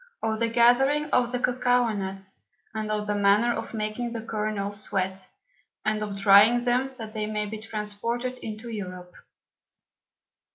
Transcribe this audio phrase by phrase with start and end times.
[0.23, 2.41] Of the gathering of the Cocao Nuts,
[2.73, 5.29] and the Manner of making them sweat,
[5.85, 9.13] and of drying them that they may be brought sound into Europe.